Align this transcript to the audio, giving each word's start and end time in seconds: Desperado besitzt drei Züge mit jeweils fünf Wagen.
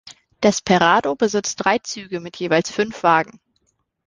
Desperado 0.41 1.15
besitzt 1.15 1.63
drei 1.63 1.77
Züge 1.77 2.21
mit 2.21 2.35
jeweils 2.37 2.71
fünf 2.71 3.03
Wagen. 3.03 3.39